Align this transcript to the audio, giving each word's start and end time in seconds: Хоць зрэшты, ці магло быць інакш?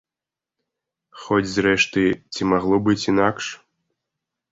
Хоць 1.25 1.51
зрэшты, 1.55 2.01
ці 2.37 2.41
магло 2.53 2.75
быць 2.87 3.05
інакш? 3.13 3.45